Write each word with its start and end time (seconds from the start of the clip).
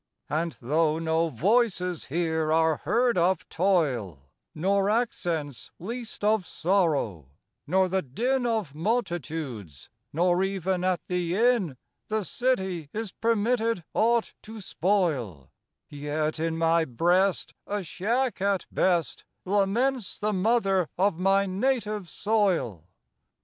4i 0.31 0.35
And 0.41 0.57
though 0.63 0.97
no 0.97 1.29
voices 1.29 2.05
here 2.05 2.51
are 2.51 2.77
heard 2.77 3.19
of 3.19 3.47
toil, 3.49 4.31
Nor 4.55 4.89
accents 4.89 5.69
least 5.77 6.23
of 6.23 6.47
sorrow, 6.47 7.27
nor 7.67 7.87
the 7.87 8.01
din 8.01 8.47
Of 8.47 8.73
multitudes, 8.73 9.91
nor 10.11 10.41
even 10.43 10.83
at 10.83 11.05
the 11.05 11.35
Inn 11.35 11.77
The 12.07 12.25
City 12.25 12.89
is 12.91 13.11
permitted 13.11 13.83
aught 13.93 14.33
to 14.41 14.59
spoil, 14.59 15.51
Yet 15.87 16.39
in 16.39 16.57
my 16.57 16.83
breast, 16.83 17.53
A 17.67 17.83
shack 17.83 18.41
at 18.41 18.65
best, 18.71 19.23
Laments 19.45 20.17
the 20.17 20.33
mother 20.33 20.89
of 20.97 21.19
my 21.19 21.45
native 21.45 22.09
soil. 22.09 22.87